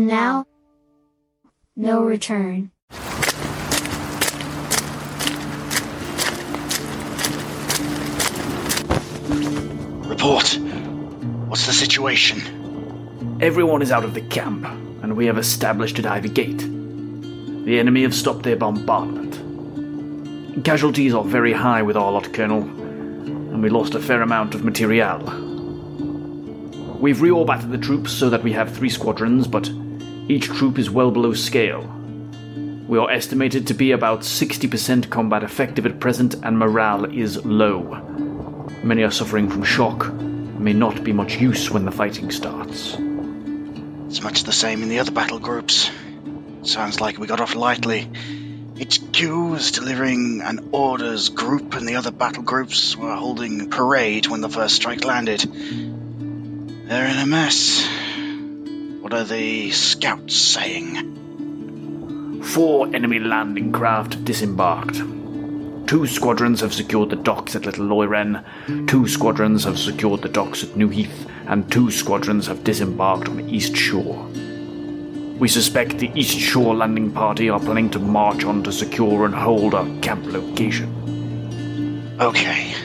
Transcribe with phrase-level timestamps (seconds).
[0.00, 0.46] And now,
[1.76, 2.70] no return.
[10.08, 10.58] Report.
[11.48, 13.38] What's the situation?
[13.42, 14.64] Everyone is out of the camp,
[15.02, 16.60] and we have established at Ivy Gate.
[17.66, 19.34] The enemy have stopped their bombardment.
[20.64, 24.64] Casualties are very high with our lot, Colonel, and we lost a fair amount of
[24.64, 25.18] material.
[26.98, 29.70] We've reorbited the troops so that we have three squadrons, but
[30.30, 31.82] each troop is well below scale.
[32.86, 37.82] We are estimated to be about 60% combat effective at present, and morale is low.
[38.84, 42.96] Many are suffering from shock, may not be much use when the fighting starts.
[44.06, 45.90] It's much the same in the other battle groups.
[46.62, 48.08] Sounds like we got off lightly.
[48.80, 49.20] HQ
[49.50, 54.48] was delivering an orders group, and the other battle groups were holding parade when the
[54.48, 55.40] first strike landed.
[55.40, 57.86] They're in a mess.
[59.10, 60.94] What are the scouts saying?
[62.44, 64.98] Four enemy landing craft disembarked.
[65.88, 68.44] Two squadrons have secured the docks at Little Loiren,
[68.86, 73.38] two squadrons have secured the docks at New Heath, and two squadrons have disembarked on
[73.38, 74.28] the East Shore.
[75.40, 79.34] We suspect the East Shore landing party are planning to march on to secure and
[79.34, 82.16] hold our camp location.
[82.20, 82.76] Okay.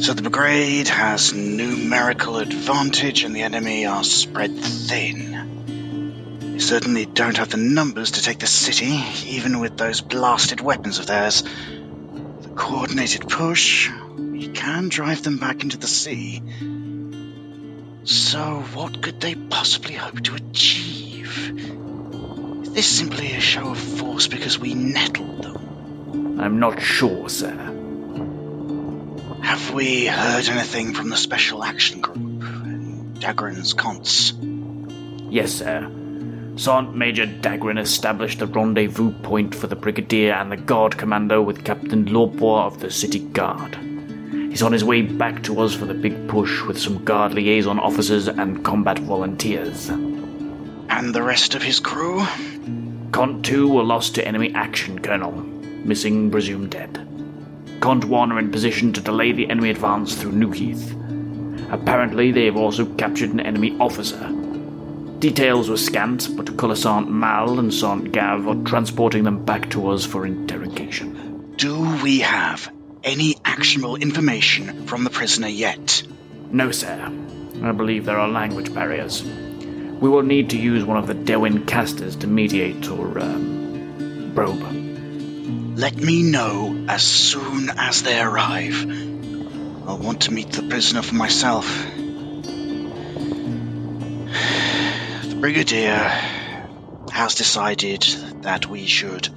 [0.00, 6.52] So the brigade has numerical advantage and the enemy are spread thin.
[6.52, 11.00] They certainly don't have the numbers to take the city, even with those blasted weapons
[11.00, 11.42] of theirs.
[11.42, 16.42] With a coordinated push, we can drive them back into the sea.
[18.04, 21.52] So, what could they possibly hope to achieve?
[22.62, 26.40] Is this simply a show of force because we nettled them?
[26.40, 27.67] I'm not sure, sir.
[29.58, 34.32] Have we heard anything from the Special Action Group and Dagrun's Conts?
[35.30, 35.80] Yes, sir.
[36.54, 41.64] Sergeant Major Dagrun established the rendezvous point for the Brigadier and the Guard Commander with
[41.64, 43.74] Captain Lorpois of the City Guard.
[44.30, 47.80] He's on his way back to us for the big push with some Guard liaison
[47.80, 49.88] officers and combat volunteers.
[49.88, 52.24] And the rest of his crew?
[53.10, 55.32] Cont 2 were lost to enemy action, Colonel.
[55.32, 57.07] Missing, presumed dead.
[57.84, 60.94] 1 are in position to delay the enemy advance through New Heath.
[61.70, 64.26] Apparently, they have also captured an enemy officer.
[65.18, 70.04] Details were scant, but Colossant Mal and Sant Gav are transporting them back to us
[70.04, 71.54] for interrogation.
[71.56, 72.70] Do we have
[73.02, 76.02] any actionable information from the prisoner yet?
[76.50, 77.12] No, sir.
[77.62, 79.22] I believe there are language barriers.
[79.22, 84.77] We will need to use one of the Dewin casters to mediate or, um, probe.
[85.78, 88.84] Let me know as soon as they arrive.
[89.86, 91.68] I'll want to meet the prisoner for myself.
[95.22, 96.10] The Brigadier
[97.12, 98.02] has decided
[98.42, 99.28] that we should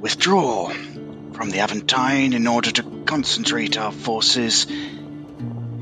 [0.00, 4.66] withdraw from the Aventine in order to concentrate our forces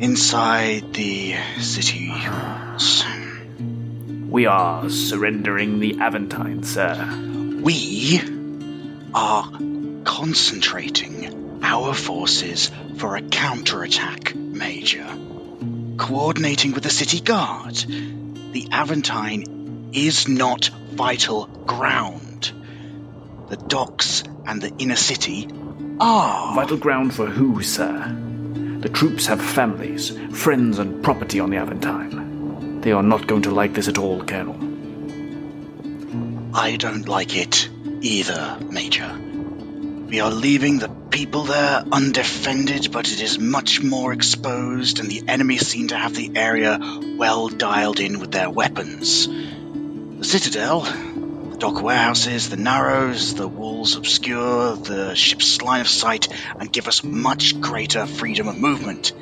[0.00, 3.04] inside the city walls.
[4.28, 7.60] We are surrendering the Aventine, sir.
[7.62, 8.37] We
[9.14, 9.50] are
[10.04, 15.06] concentrating our forces for a counterattack, Major.
[15.96, 17.74] Coordinating with the city guard.
[17.74, 22.52] The Aventine is not vital ground.
[23.48, 25.48] The docks and the inner city
[26.00, 26.54] are.
[26.54, 28.14] Vital ground for who, sir?
[28.80, 32.80] The troops have families, friends, and property on the Aventine.
[32.82, 34.67] They are not going to like this at all, Colonel.
[36.54, 37.68] I don't like it
[38.00, 39.12] either, Major.
[40.08, 45.24] We are leaving the people there undefended, but it is much more exposed, and the
[45.28, 46.80] enemy seem to have the area
[47.18, 49.26] well dialed in with their weapons.
[49.28, 56.28] The Citadel, the dock warehouses, the Narrows, the walls obscure the ship's line of sight
[56.58, 59.12] and give us much greater freedom of movement.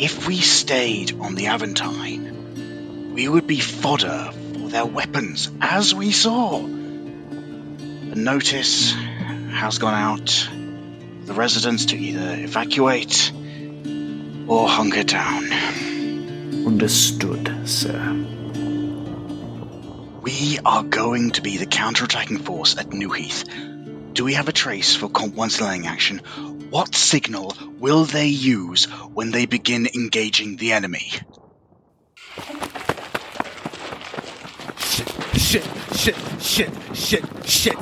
[0.00, 4.32] If we stayed on the Aventine, we would be fodder
[4.74, 6.58] their weapons, as we saw.
[6.58, 10.48] The notice has gone out
[11.26, 13.30] the residents to either evacuate
[14.48, 15.52] or hunker down.
[16.66, 18.26] Understood, sir.
[20.22, 23.44] We are going to be the counterattacking force at New Heath.
[24.12, 26.18] Do we have a trace for Comp 1's landing action?
[26.70, 31.12] What signal will they use when they begin engaging the enemy?
[35.94, 37.76] Shit, shit, shit, shit.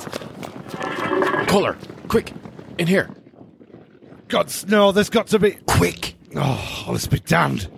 [1.48, 1.76] Kohler,
[2.08, 2.32] quick,
[2.78, 3.10] in here.
[4.28, 5.52] Gods, no, there's got to be.
[5.66, 6.14] Quick.
[6.36, 7.68] Oh, let's be damned.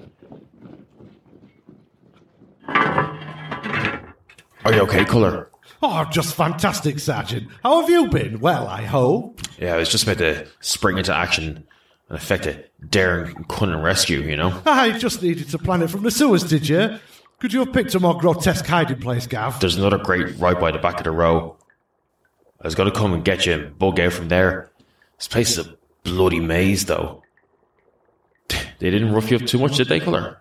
[4.65, 5.51] Are you okay, Colour?
[5.83, 7.49] Oh, just fantastic, Sergeant.
[7.63, 8.41] How have you been?
[8.41, 9.41] Well, I hope.
[9.59, 11.67] Yeah, I was just about to spring into action
[12.09, 14.63] and effect a daring cunning rescue, you know?
[14.65, 16.99] I just needed to plan it from the sewers, did you?
[17.45, 19.61] Could you have picked a more grotesque hiding place, Gav?
[19.61, 21.59] There's another grate right by the back of the row.
[22.59, 24.71] I was going to come and get you and bug out from there.
[25.19, 27.23] This place is a bloody maze, though.
[28.79, 30.41] They didn't rough you up too much, did they, Colour?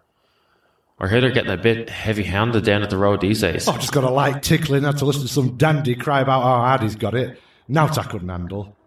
[0.97, 3.67] I hear they're getting a bit heavy handed down at the road these days.
[3.67, 4.83] Oh, just got a light tickling.
[4.83, 7.37] Had to listen to some dandy cry about how hard he's got it.
[7.67, 8.77] Now I couldn't handle.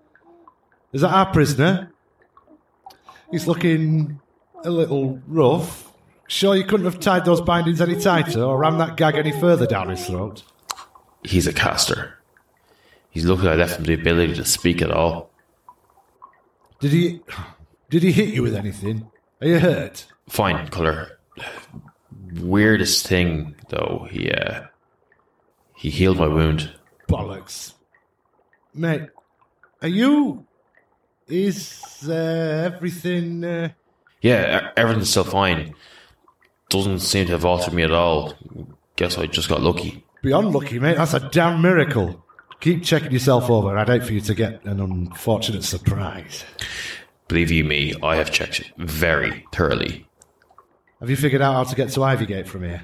[0.95, 1.93] Is that our prisoner?
[3.31, 4.23] He's looking
[4.65, 5.86] a little rough.
[6.29, 9.67] Sure you couldn't have tied those bindings any tighter or rammed that gag any further
[9.67, 10.43] down his throat?
[11.23, 12.19] He's a caster.
[13.11, 15.31] He's lucky I left him the ability to speak at all.
[16.81, 17.21] Did he
[17.89, 19.11] did he hit you with anything?
[19.41, 20.07] Are you hurt?
[20.29, 21.19] Fine, Colour.
[22.35, 24.65] Weirdest thing, though, he, uh,
[25.77, 26.73] he healed my wound.
[27.09, 27.75] Bollocks.
[28.75, 29.09] Mate,
[29.83, 30.45] are you
[31.29, 32.13] is uh,
[32.73, 33.71] everything uh,
[34.21, 35.75] Yeah, everything's still fine.
[36.85, 38.35] Doesn't seem to have altered me at all.
[38.97, 40.05] Guess I just got lucky.
[40.23, 40.97] beyond lucky, mate?
[40.97, 42.25] That's a damn miracle.
[42.61, 43.77] Keep checking yourself over.
[43.77, 46.45] I'd hate for you to get an unfortunate surprise.
[47.29, 50.07] Believe you me, I have checked very thoroughly.
[51.01, 52.83] Have you figured out how to get to Ivygate from here?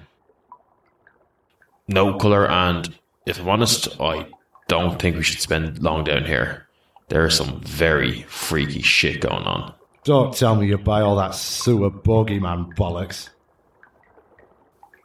[1.89, 2.95] No colour, and
[3.27, 4.27] if I'm honest, I
[4.69, 6.67] don't think we should spend long down here.
[7.09, 9.75] There's some very freaky shit going on.
[10.05, 13.29] Don't tell me you buy all that sewer bogeyman bollocks.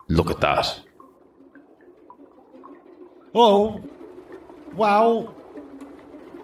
[0.09, 0.79] Look at that.
[3.35, 3.81] Oh,
[4.73, 5.35] wow.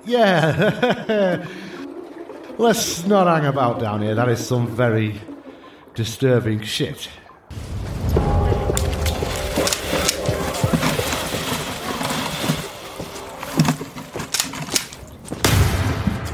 [0.06, 1.45] Yeah.
[2.57, 4.15] Let's not hang about down here.
[4.15, 5.19] That is some very
[5.95, 7.10] disturbing shit.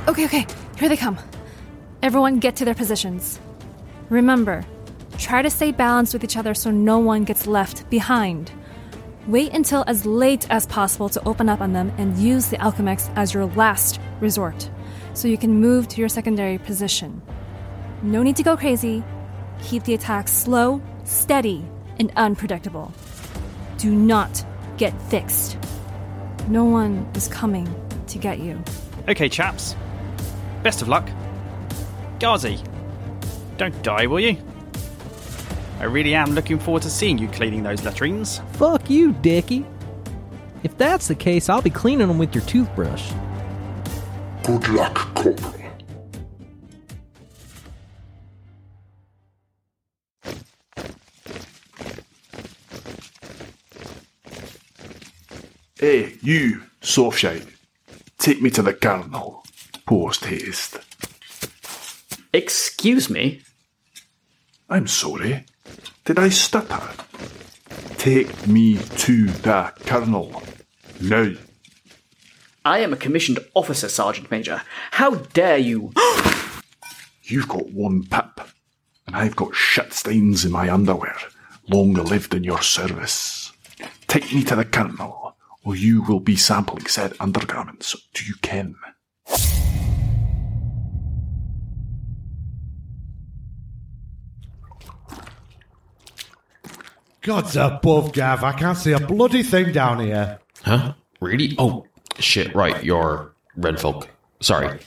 [0.07, 0.45] Okay, okay,
[0.77, 1.17] here they come.
[2.01, 3.39] Everyone get to their positions.
[4.09, 4.65] Remember,
[5.19, 8.51] try to stay balanced with each other so no one gets left behind.
[9.27, 13.11] Wait until as late as possible to open up on them and use the Alchemex
[13.15, 14.69] as your last resort,
[15.13, 17.21] so you can move to your secondary position.
[18.01, 19.03] No need to go crazy.
[19.61, 21.63] Keep the attacks slow, steady,
[21.99, 22.93] and unpredictable.
[23.77, 24.43] Do not
[24.77, 25.57] get fixed.
[26.47, 27.67] No one is coming
[28.07, 28.63] to get you.
[29.09, 29.75] Okay, chaps.
[30.63, 31.09] Best of luck.
[32.19, 32.65] Gazi,
[33.57, 34.37] don't die, will you?
[35.79, 38.41] I really am looking forward to seeing you cleaning those latrines.
[38.53, 39.65] Fuck you, Deky.
[40.61, 43.11] If that's the case, I'll be cleaning them with your toothbrush.
[44.43, 45.55] Good luck, Corporal.
[55.79, 57.47] Hey, you, Softshite.
[58.17, 59.45] Take me to the Colonel.
[59.85, 60.77] Post haste.
[62.33, 63.41] Excuse me?
[64.69, 65.45] I'm sorry.
[66.05, 66.81] Did I stutter?
[67.97, 70.41] Take me to the Colonel.
[71.01, 71.33] Now.
[72.65, 74.61] I am a commissioned officer, Sergeant Major.
[74.91, 75.91] How dare you?
[77.23, 78.41] You've got one pip,
[79.05, 81.15] and I've got shit stains in my underwear.
[81.67, 83.51] Long lived in your service.
[84.07, 87.95] Take me to the Colonel, or you will be sampling said undergarments.
[88.13, 88.75] Do you ken?
[97.29, 98.43] God's above, Gav.
[98.43, 100.39] I can't see a bloody thing down here.
[100.63, 100.95] Huh?
[101.21, 101.53] Really?
[101.59, 101.85] Oh,
[102.17, 104.09] shit, right, you're red folk.
[104.39, 104.79] Sorry.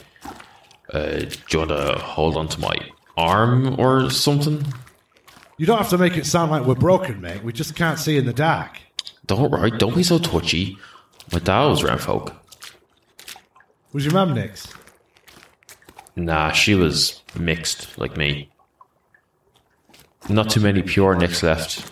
[0.92, 2.74] Uh, do you want to hold on to my
[3.16, 4.66] arm or something?
[5.56, 7.44] You don't have to make it sound like we're broken, mate.
[7.44, 8.76] We just can't see in the dark.
[9.26, 10.76] Don't worry, don't be so touchy.
[11.32, 12.34] My dad was red folk.
[13.92, 14.74] Was your mum next?
[16.16, 18.50] Nah, she was mixed, like me.
[20.28, 21.88] Not too many pure nicks left.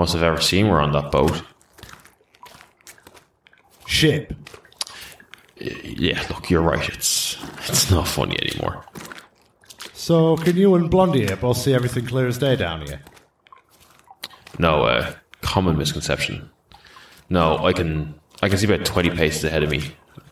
[0.00, 1.42] Most I've ever seen were on that boat.
[3.86, 4.32] Ship.
[5.58, 6.88] Yeah, look, you're right.
[6.88, 7.36] It's
[7.68, 8.82] it's not funny anymore.
[9.92, 13.02] So, can you and Blondie here both see everything clear as day down here?
[14.58, 16.48] No, uh, common misconception.
[17.28, 19.82] No, I can I can see about twenty paces ahead of me,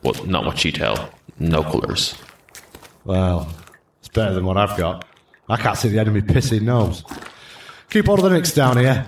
[0.03, 1.11] but not much detail.
[1.39, 2.15] No colours.
[3.05, 3.47] Well,
[3.99, 5.05] it's better than what I've got.
[5.47, 7.05] I can't see the enemy pissing nose.
[7.91, 9.07] Keep all of the nicks down here.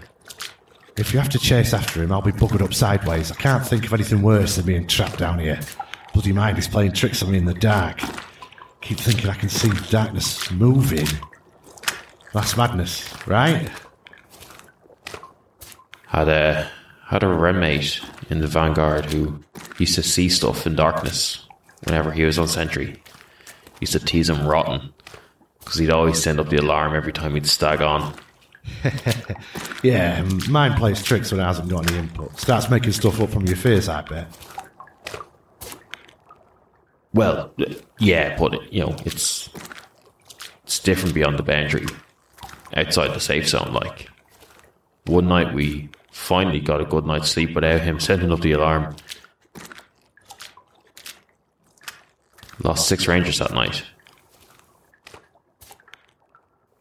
[1.01, 3.33] If you have to chase after him, I'll be buggered up sideways.
[3.33, 5.59] I can't think of anything worse than being trapped down here.
[6.13, 8.01] Bloody mind is playing tricks on me in the dark.
[8.83, 11.07] Keep thinking I can see darkness moving.
[12.35, 13.71] That's madness, right?
[16.07, 16.67] Had uh,
[17.07, 19.43] had a roommate in the Vanguard who
[19.79, 21.47] used to see stuff in darkness
[21.85, 23.03] whenever he was on sentry.
[23.81, 24.93] Used to tease him rotten
[25.61, 28.15] because he'd always send up the alarm every time he'd stag on.
[29.83, 32.39] Yeah, mine plays tricks when it hasn't got any input.
[32.39, 34.29] Starts making stuff up from your face, I bet.
[37.15, 37.53] Well,
[37.99, 39.49] yeah, but you know, it's
[40.65, 41.87] it's different beyond the boundary,
[42.77, 43.73] outside the safe zone.
[43.73, 44.09] Like
[45.07, 48.95] one night, we finally got a good night's sleep without him sending up the alarm.
[52.63, 53.83] Lost six rangers that night.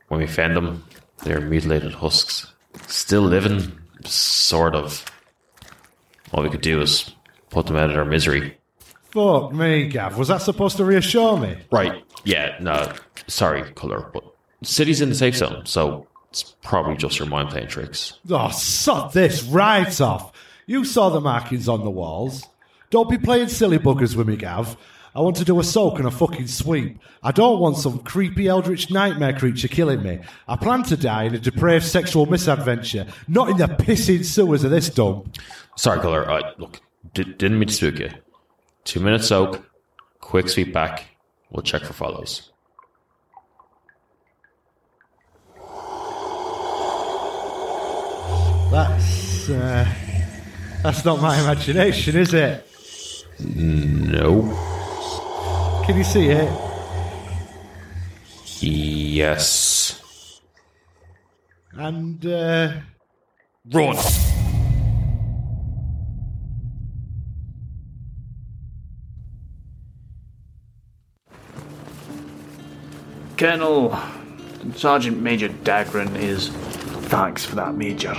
[0.10, 0.84] When we found them,
[1.24, 2.52] they were mutilated husks,
[2.88, 3.72] still living,
[4.06, 5.06] sort of.
[6.32, 7.14] All we could do was
[7.50, 8.58] put them out of their misery.
[9.12, 10.18] Fuck me, Gav.
[10.18, 11.58] Was that supposed to reassure me?
[11.72, 12.04] Right.
[12.24, 12.94] Yeah, no.
[13.28, 14.24] Sorry, Colour, but
[14.62, 18.20] city's in the safe zone, so it's probably just your mind playing tricks.
[18.30, 20.32] Oh, sod this right off.
[20.68, 22.48] You saw the markings on the walls.
[22.92, 24.78] Don't be playing silly buggers with me, Gav.
[25.16, 27.00] I want to do a soak and a fucking sweep.
[27.24, 30.20] I don't want some creepy eldritch nightmare creature killing me.
[30.48, 34.72] I plan to die in a depraved sexual misadventure, not in the pissing sewers of
[34.72, 35.36] this dump.
[35.76, 36.30] Sorry, Colour.
[36.30, 36.80] I, look,
[37.14, 38.12] di- didn't mean to spook you.
[38.84, 39.68] Two minute soak,
[40.20, 41.06] quick sweep back.
[41.50, 42.52] We'll check for follows.
[48.72, 49.88] That's, uh,
[50.84, 52.66] that's not my imagination, is it?
[53.40, 54.79] No.
[55.90, 56.48] Can you see it?
[58.62, 60.40] Yes.
[61.74, 62.74] And, uh,
[63.74, 63.98] Run!
[73.36, 73.98] Colonel
[74.76, 76.50] Sergeant Major Dagrun is.
[77.10, 78.14] Thanks for that, Major.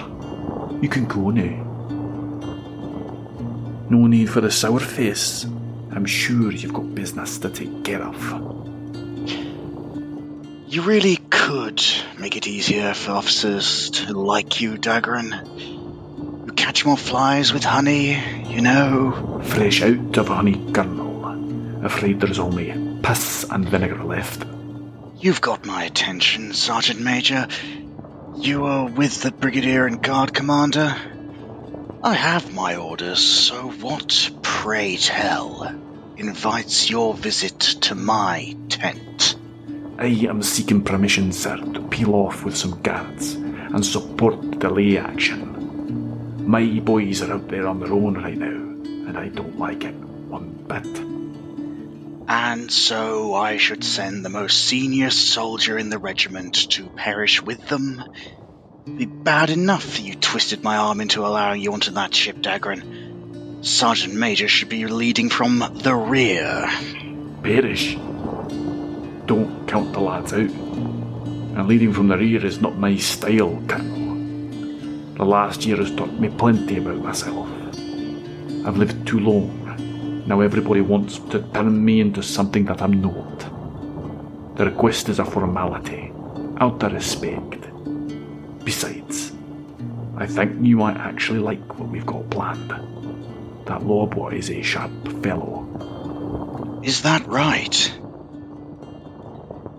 [0.82, 1.62] You can go now.
[3.88, 5.46] No need for the sour face.
[5.92, 8.16] I'm sure you've got business to take care of.
[10.68, 11.82] You really could
[12.18, 16.46] make it easier for officers to like you, Dagrun.
[16.46, 19.40] You catch more flies with honey, you know.
[19.44, 21.10] Fresh out of honey, Colonel.
[21.84, 24.44] Afraid there's only piss and vinegar left.
[25.18, 27.48] You've got my attention, Sergeant Major.
[28.36, 30.94] You are with the Brigadier and Guard Commander.
[32.02, 35.70] I have my orders, so what, pray tell,
[36.16, 39.36] invites your visit to my tent?
[39.98, 44.96] I am seeking permission, sir, to peel off with some guards and support the delay
[44.96, 46.46] action.
[46.48, 49.94] My boys are out there on their own right now, and I don't like it
[49.94, 50.86] one bit.
[52.28, 57.68] And so I should send the most senior soldier in the regiment to perish with
[57.68, 58.02] them?
[58.86, 63.66] Be bad enough that you twisted my arm into allowing you onto that ship, Dagrun.
[63.66, 66.70] Sergeant Major should be leading from the rear.
[67.42, 67.96] Perish.
[69.26, 70.38] Don't count the lads out.
[70.38, 74.14] And leading from the rear is not my style, Colonel.
[75.16, 77.48] The last year has taught me plenty about myself.
[78.64, 80.24] I've lived too long.
[80.28, 84.56] Now everybody wants to turn me into something that I'm not.
[84.56, 86.12] The request is a formality,
[86.58, 87.66] out of respect.
[88.64, 89.29] Besides,
[90.20, 92.68] I think you might actually like what we've got planned.
[93.64, 96.82] That Luobo is a sharp fellow.
[96.84, 97.98] Is that right?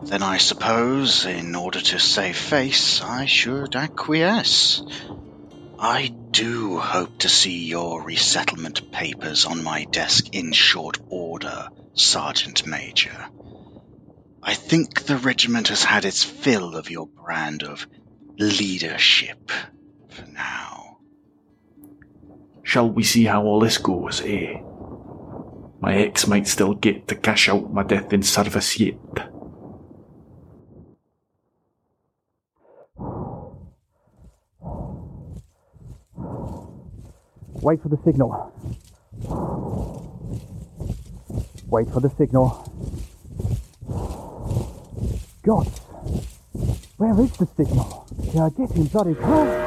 [0.01, 4.81] Then I suppose, in order to save face, I should acquiesce.
[5.77, 12.65] I do hope to see your resettlement papers on my desk in short order, Sergeant
[12.65, 13.27] Major.
[14.41, 17.86] I think the regiment has had its fill of your brand of
[18.39, 19.51] leadership
[20.13, 20.99] for now.
[22.63, 24.61] Shall we see how all this goes, eh?
[25.81, 28.95] My ex might still get to cash out my death in service yet.
[37.61, 38.51] Wait for the signal.
[41.67, 42.47] Wait for the signal.
[45.43, 45.67] God,
[46.97, 48.07] where is the signal?
[48.33, 49.60] They are getting bloody close.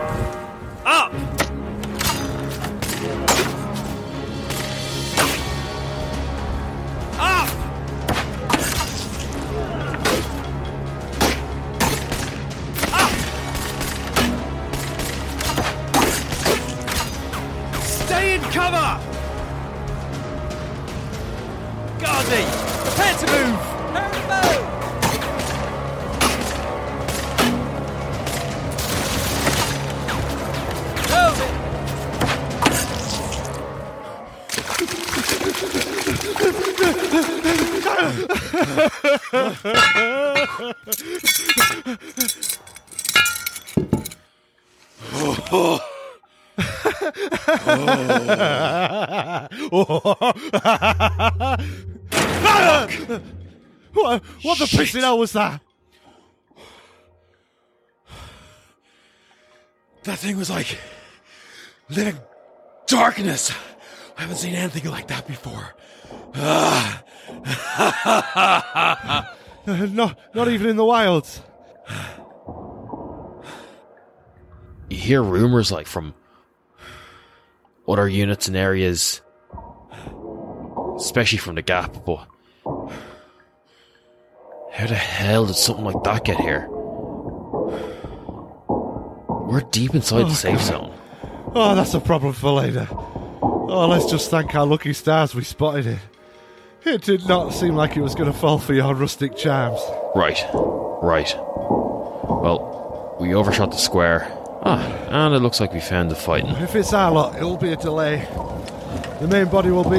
[53.92, 55.60] what, what the pissing hell was that?
[60.04, 60.78] That thing was like
[61.88, 62.18] living
[62.86, 63.52] darkness.
[64.16, 65.74] I haven't seen anything like that before.
[66.34, 66.98] Uh,
[69.66, 71.40] not, not even in the wilds.
[74.94, 76.14] You hear rumors like from
[77.86, 79.20] other units and areas,
[80.96, 82.26] especially from the Gap, but
[84.72, 86.66] how the hell did something like that get here?
[89.46, 90.92] We're deep inside the oh, safe zone.
[91.54, 92.88] Oh, that's a problem for later.
[92.90, 95.98] Oh, let's just thank our lucky stars we spotted it.
[96.84, 99.80] It did not seem like it was going to fall for your rustic charms.
[100.14, 100.42] Right,
[101.02, 101.34] right.
[101.36, 104.43] Well, we overshot the square.
[104.66, 106.50] Ah, and it looks like we found the fighting.
[106.56, 108.26] If it's our lot, it'll be a delay.
[109.20, 109.98] The main body will be.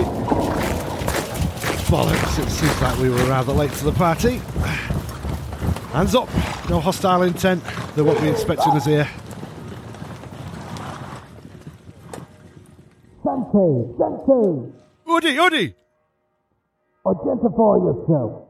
[1.86, 4.38] Bollocks, it seems like we were rather late to the party.
[5.94, 6.28] Hands up,
[6.68, 7.64] no hostile intent.
[7.96, 9.08] They won't be inspecting us here.
[13.24, 14.72] Dante, Dante,
[15.06, 15.76] Woody, Woody!
[17.06, 18.50] identify yourself.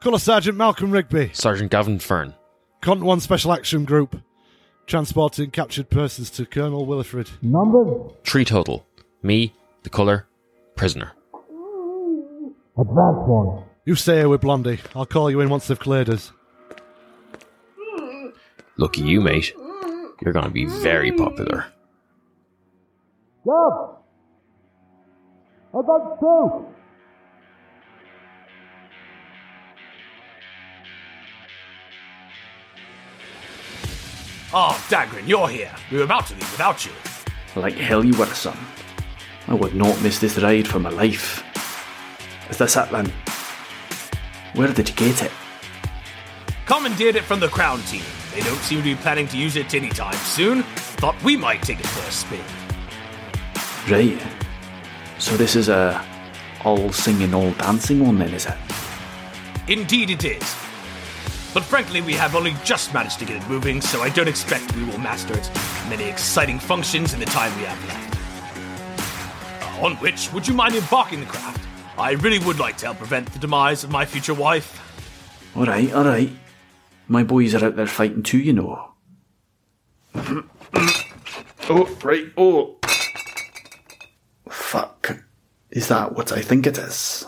[0.00, 2.34] Colour Sergeant Malcolm Rigby, Sergeant Gavin Fern.
[2.80, 4.20] Cont 1 Special Action Group,
[4.86, 7.30] transporting captured persons to Colonel Wilifred.
[7.42, 8.08] Number?
[8.24, 8.86] Three total.
[9.22, 10.26] Me, the colour,
[10.76, 11.12] prisoner.
[12.76, 13.64] Advance one.
[13.84, 14.80] You stay here with Blondie.
[14.94, 16.32] I'll call you in once they've cleared us.
[18.76, 19.54] Lucky you, mate.
[20.20, 21.66] You're gonna be very popular.
[23.46, 23.96] Gov!
[25.74, 26.73] Advance two.
[34.56, 35.74] Ah, Dagrun, you're here.
[35.90, 36.92] We were about to leave without you.
[37.56, 38.56] Like hell you were, son.
[39.48, 41.42] I would not miss this ride for my life.
[42.48, 43.12] Is this it then?
[44.54, 45.32] Where did you get it?
[46.66, 48.04] Commandeered it from the Crown team.
[48.32, 50.62] They don't seem to be planning to use it anytime soon.
[51.02, 52.40] Thought we might take it for a spin.
[53.90, 54.22] Right.
[55.18, 56.00] So this is a
[56.64, 58.54] all singing, all dancing one then, is it?
[59.66, 60.63] Indeed it is.
[61.54, 64.74] But frankly, we have only just managed to get it moving, so I don't expect
[64.74, 65.48] we will master its
[65.88, 69.62] many exciting functions in the time we have left.
[69.62, 71.64] Uh, on which, would you mind embarking the craft?
[71.96, 74.80] I really would like to help prevent the demise of my future wife.
[75.56, 76.32] Alright, alright.
[77.06, 78.90] My boys are out there fighting too, you know.
[81.70, 82.76] oh, right, oh.
[84.48, 85.18] Fuck.
[85.70, 87.24] Is that what I think it is?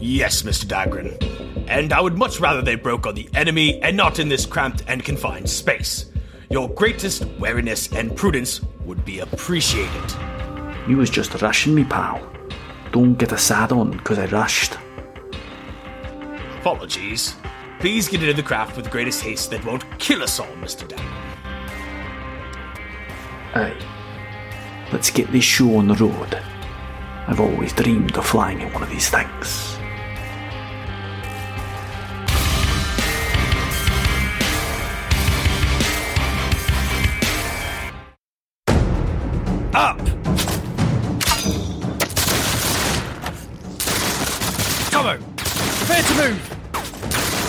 [0.00, 0.64] Yes, Mr.
[0.64, 1.33] Dagrun.
[1.66, 4.82] And I would much rather they broke on the enemy and not in this cramped
[4.86, 6.06] and confined space.
[6.50, 10.14] Your greatest wariness and prudence would be appreciated.
[10.86, 12.20] You was just rushing me, pal.
[12.92, 14.76] Don't get a sad on, 'cause I rushed.
[16.60, 17.34] Apologies.
[17.80, 20.86] Please get into the craft with the greatest haste that won't kill us all, Mr.
[20.86, 21.12] Dagrun.
[23.54, 23.74] Aye.
[24.92, 26.38] Let's get this show on the road.
[27.26, 29.73] I've always dreamed of flying in one of these things.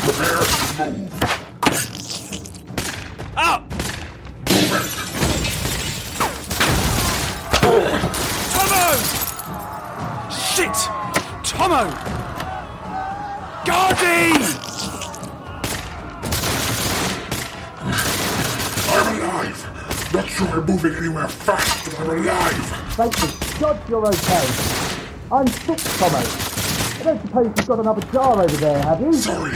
[0.06, 1.10] Prepare to move.
[3.36, 3.64] Up!
[8.54, 8.86] Tommo!
[10.30, 10.78] Shit!
[11.44, 11.82] Tommo!
[13.66, 14.30] Guardy!
[18.92, 19.60] I'm alive.
[20.14, 22.66] Not sure I'm moving anywhere fast, but I'm alive.
[22.94, 23.30] Thank you.
[23.60, 24.46] God, you're okay.
[25.32, 26.22] I'm sick, Tommo.
[26.98, 29.14] I don't suppose you've got another jar over there, have you?
[29.14, 29.52] Sorry,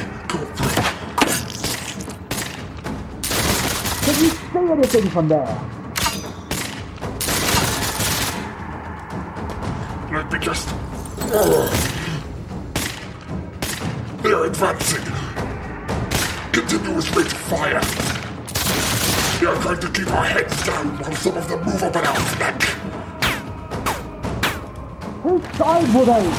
[4.70, 5.46] see anything from there?
[10.12, 10.70] Let me just.
[10.70, 11.70] Uh, oh.
[14.22, 15.06] They're advancing.
[16.52, 17.82] Continuous rate fire.
[19.40, 22.06] They are trying to keep our heads down while some of them move up an
[22.06, 22.64] our flank.
[25.24, 26.30] Whose side were they?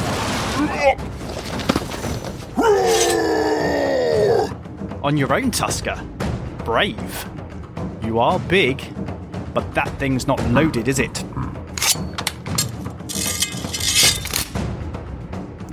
[5.03, 5.99] On your own, Tusker.
[6.63, 7.30] Brave.
[8.11, 8.83] You are big,
[9.53, 11.13] but that thing's not loaded, is it?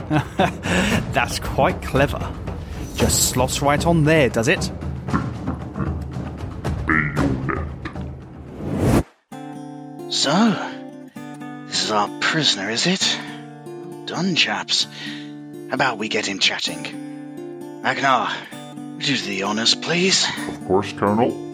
[1.12, 2.32] That's quite clever.
[2.94, 4.62] Just slots right on there, does it?
[10.12, 10.70] So,
[11.66, 13.18] this is our prisoner, is it?
[14.06, 14.86] Done, chaps.
[15.70, 17.80] How about we get him chatting?
[17.82, 18.30] Agnar,
[18.76, 20.24] would do the honours, please?
[20.50, 21.47] Of course, Colonel.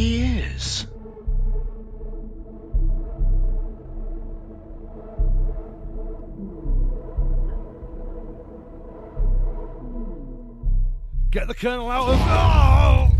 [0.00, 0.86] He is.
[11.30, 12.16] Get the colonel out of.
[12.18, 13.19] Oh!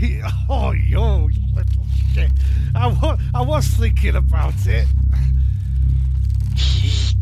[0.48, 1.84] Oh, yo, you little
[2.14, 2.30] shit.
[2.74, 4.86] I, wa- I was thinking about it.
[6.56, 7.14] He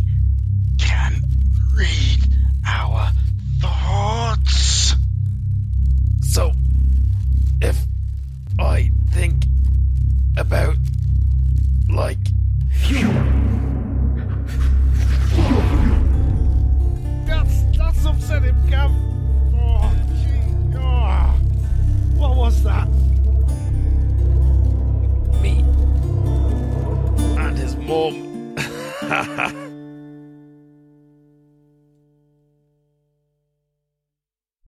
[0.79, 1.23] can
[1.77, 2.19] read